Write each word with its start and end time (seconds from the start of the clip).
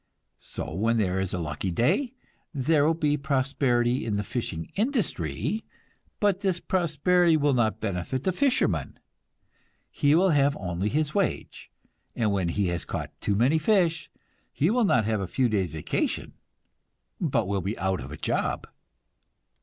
So 0.39 0.73
when 0.73 0.97
there 0.97 1.19
is 1.19 1.31
a 1.31 1.37
lucky 1.37 1.71
day, 1.71 2.15
there 2.55 2.87
will 2.87 2.95
be 2.95 3.17
prosperity 3.17 4.03
in 4.03 4.15
the 4.15 4.23
fishing 4.23 4.71
industry, 4.73 5.63
but 6.19 6.39
this 6.39 6.59
prosperity 6.59 7.37
will 7.37 7.53
not 7.53 7.79
benefit 7.79 8.23
the 8.23 8.31
fisherman; 8.31 8.97
he 9.91 10.15
will 10.15 10.31
have 10.31 10.57
only 10.59 10.89
his 10.89 11.13
wage, 11.13 11.69
and 12.15 12.31
when 12.31 12.49
he 12.49 12.69
has 12.69 12.83
caught 12.83 13.11
too 13.21 13.35
many 13.35 13.59
fish, 13.59 14.09
he 14.51 14.71
will 14.71 14.85
not 14.85 15.05
have 15.05 15.21
a 15.21 15.27
few 15.27 15.47
days' 15.47 15.73
vacation, 15.73 16.33
but 17.19 17.47
will 17.47 17.61
be 17.61 17.77
out 17.77 18.01
of 18.01 18.11
a 18.11 18.17
job. 18.17 18.65